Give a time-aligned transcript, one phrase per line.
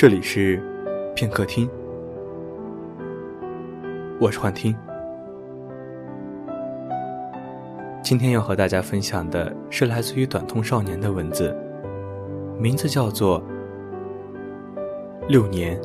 [0.00, 0.58] 这里是
[1.14, 1.68] 片刻听，
[4.18, 4.74] 我是幻听。
[8.02, 11.54] 今天要和大家分享的是来自于短痛少年的文字，
[12.58, 13.42] 名字叫做
[15.28, 15.78] 《六年》。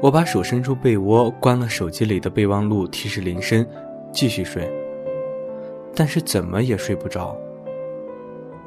[0.00, 3.66] 我把手伸出被窝，关了手机里的备忘录提示铃声，
[4.12, 4.72] 继续睡。
[5.92, 7.36] 但是怎么也睡不着。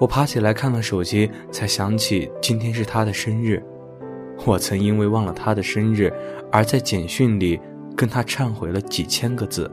[0.04, 3.64] 我爬起来看了手机，才想起今天是他的生日。
[4.46, 6.12] 我曾因为忘了他的生日，
[6.52, 7.58] 而在简讯里
[7.96, 9.72] 跟他忏悔了几千个字。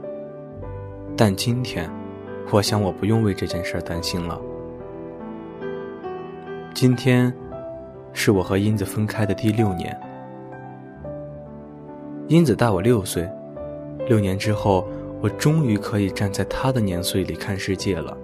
[1.17, 1.91] 但今天，
[2.49, 4.39] 我想我不用为这件事担心了。
[6.73, 7.33] 今天，
[8.13, 9.99] 是我和英子分开的第六年。
[12.29, 13.29] 英子大我六岁，
[14.07, 14.87] 六年之后，
[15.19, 18.17] 我终于可以站在她的年岁里看世界了。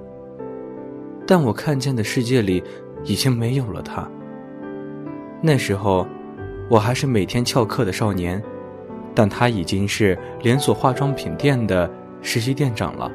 [1.27, 2.64] 但我看见的世界里，
[3.03, 4.09] 已经没有了他。
[5.42, 6.08] 那时候，
[6.69, 8.42] 我还是每天翘课的少年，
[9.14, 11.89] 但他已经是连锁化妆品店的
[12.22, 13.11] 实习店长了。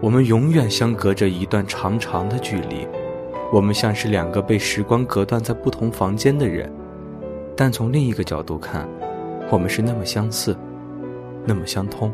[0.00, 2.86] 我们永远相隔着一段长长的距离，
[3.52, 6.72] 我们像是两个被时光隔断在不同房间的人。
[7.56, 8.88] 但从另一个角度看，
[9.50, 10.56] 我们是那么相似，
[11.44, 12.12] 那么相通。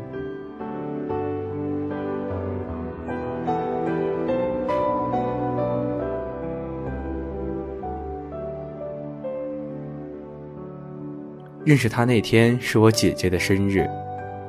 [11.63, 13.87] 认识他那天是我姐姐的生日，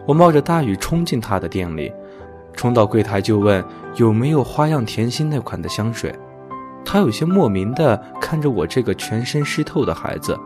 [0.06, 1.92] 我冒着大雨冲进他的店里，
[2.54, 3.62] 冲到柜台就问
[3.96, 6.14] 有没有花样甜心那款的香水。
[6.84, 10.38] 他有些莫名的看着我这个全身湿透的孩子。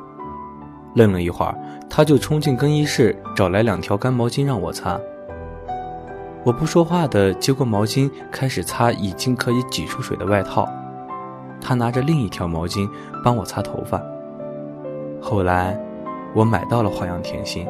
[0.95, 1.55] 愣了一会儿，
[1.89, 4.99] 他就冲进更衣室找来两条干毛巾让我擦。
[6.43, 10.69] 我不说话的接过毛巾，开始擦已经可以挤出水的外套。
[11.61, 12.89] 他拿着另一条毛巾
[13.23, 14.03] 帮我擦头发。
[15.21, 15.79] 后来，
[16.37, 17.67] 我买到了花样甜心，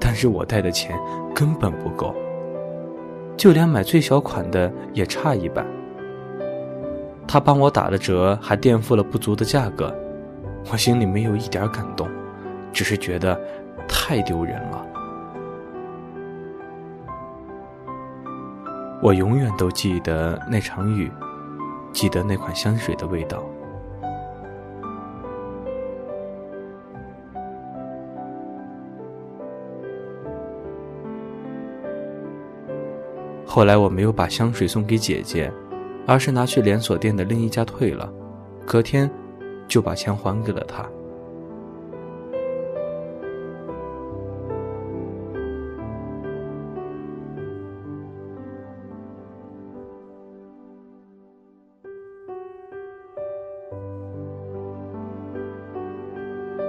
[0.00, 0.98] 但是我带的钱
[1.34, 2.14] 根本不够，
[3.36, 5.66] 就连买最小款的也差一半。
[7.28, 9.94] 他帮我打了折，还垫付了不足的价格，
[10.72, 12.08] 我心里没有一点感动。
[12.72, 13.38] 只是觉得
[13.86, 14.86] 太丢人了。
[19.02, 21.10] 我永远都记得那场雨，
[21.92, 23.42] 记得那款香水的味道。
[33.60, 35.52] 后来我没有把香水送给姐姐，
[36.06, 38.10] 而是拿去连锁店的另一家退了，
[38.66, 39.10] 隔天
[39.68, 40.88] 就把钱还给了她。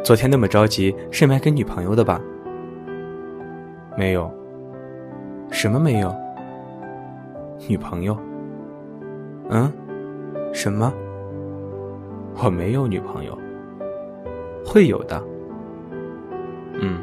[0.04, 2.20] 昨天那么着急，是买给女朋友的吧？
[3.98, 4.30] 没有。
[5.52, 6.14] 什么没有？
[7.68, 8.18] 女朋友？
[9.50, 9.72] 嗯？
[10.54, 10.94] 什么？
[12.44, 13.38] 我没有女朋友。
[14.66, 15.22] 会有的。
[16.74, 17.00] 嗯。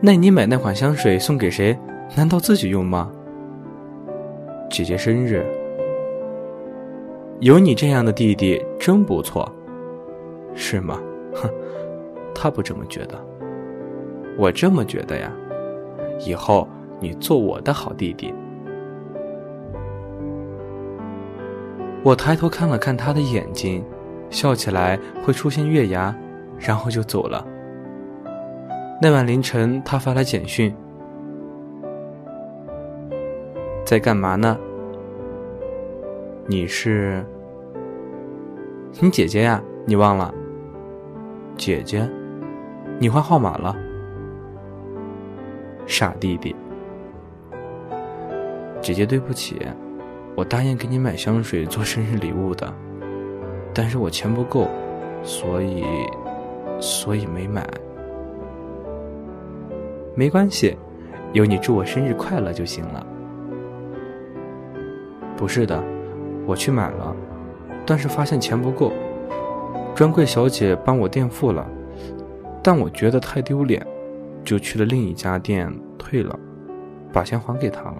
[0.00, 1.76] 那你买那款香水送给谁？
[2.16, 3.10] 难道自己用吗？
[4.70, 5.44] 姐姐生日。
[7.40, 9.50] 有你这样的弟弟真不错。
[10.54, 11.00] 是吗？
[11.34, 11.48] 哼，
[12.34, 13.18] 他不这么觉得，
[14.36, 15.32] 我这么觉得呀。
[16.26, 16.68] 以后
[16.98, 18.34] 你做我的好弟弟。
[22.02, 23.84] 我抬头看了看他的眼睛，
[24.30, 26.14] 笑起来会出现月牙，
[26.58, 27.46] 然后就走了。
[29.02, 30.74] 那晚凌晨，他发来简讯
[33.84, 34.58] ：“在干嘛呢？
[36.46, 37.24] 你是
[39.00, 39.62] 你姐姐呀？
[39.84, 40.32] 你忘了？”
[41.56, 42.08] 姐姐，
[42.98, 43.76] 你换号码了，
[45.86, 46.56] 傻弟弟。
[48.80, 49.60] 姐姐，对不起，
[50.36, 52.72] 我答应给你买香水做生日礼物的，
[53.74, 54.68] 但是我钱不够，
[55.22, 55.84] 所以，
[56.80, 57.66] 所以没买。
[60.14, 60.76] 没关系，
[61.32, 63.06] 有你祝我生日快乐就行了。
[65.36, 65.82] 不是的，
[66.46, 67.14] 我去买了，
[67.84, 68.92] 但是发现钱不够。
[69.94, 71.66] 专柜小姐帮我垫付了，
[72.62, 73.86] 但我觉得太丢脸，
[74.44, 76.38] 就去了另一家店退了，
[77.12, 77.98] 把钱还给她了。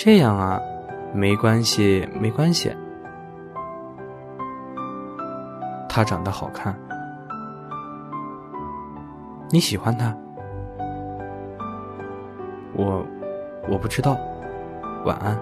[0.00, 0.60] 这样啊，
[1.12, 2.72] 没关系，没关系。
[5.88, 6.72] 他长得好看。
[9.50, 10.16] 你喜欢他？
[12.74, 13.04] 我
[13.68, 14.16] 我不知道。
[15.04, 15.36] 晚安。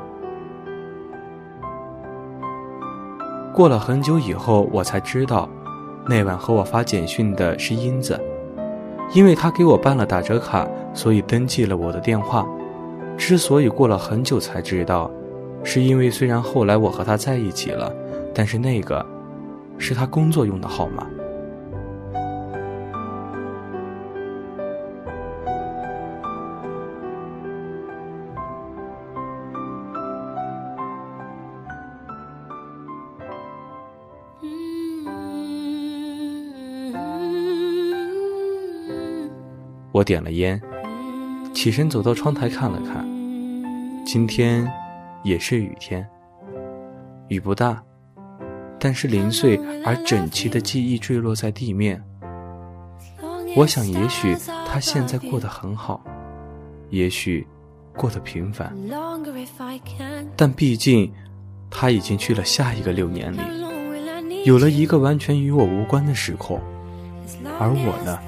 [3.53, 5.47] 过了很久以后，我才知道
[6.07, 8.19] 那晚和我发简讯的是英子，
[9.13, 12.47] 因为她给我办了打折卡，所以登记了我的电话。
[13.19, 15.11] 之所以过了很久才知道，
[15.65, 17.93] 是因为虽然后来我和他在一起了，
[18.33, 19.05] 但是那个，
[19.79, 21.07] 是他工作用的号码。
[39.93, 40.61] 我点了烟，
[41.57, 43.03] 起身走到窗台看了看。
[44.05, 44.71] 今天
[45.25, 46.07] 也是雨天，
[47.29, 47.83] 雨不大，
[48.79, 52.01] 但是零碎而整齐的记忆坠落在地面。
[53.57, 54.37] 我想，也许
[54.67, 56.05] 他现在过得很好，
[56.91, 57.47] 也许
[57.97, 58.77] 过得平凡，
[60.37, 61.11] 但毕竟
[61.71, 63.41] 他已经去了下一个六年里，
[64.45, 66.61] 有了一个完全与我无关的时空，
[67.59, 68.19] 而我呢？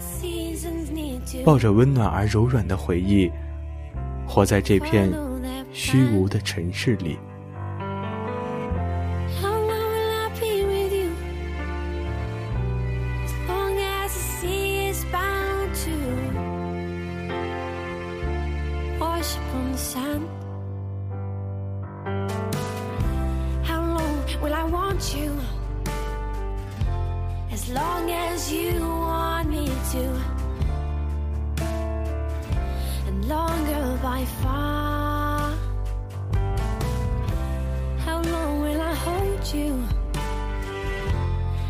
[1.48, 3.32] 抱着温暖而柔软的回忆，
[4.26, 5.10] 活在这片
[5.72, 7.18] 虚无的城市里。
[27.74, 28.08] longer
[28.70, 28.97] by
[34.42, 35.52] far.
[38.04, 39.72] How long will I hold you?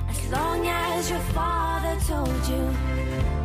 [0.09, 3.38] As long as your father told you.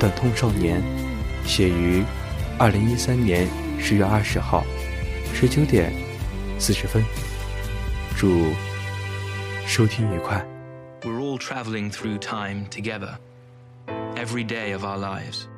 [0.00, 0.82] 短痛少年，
[1.44, 2.02] 写于
[2.58, 3.46] 二零一三年
[3.78, 4.64] 十月二十号
[5.32, 5.92] 十九点
[6.58, 7.04] 四十分。
[8.16, 8.52] 祝
[9.64, 10.44] 收听愉快。
[11.02, 13.16] We're all traveling through time together,
[14.16, 15.51] every day of our lives.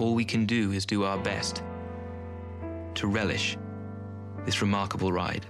[0.00, 1.62] All we can do is do our best
[2.94, 3.58] to relish
[4.46, 5.44] this remarkable ride.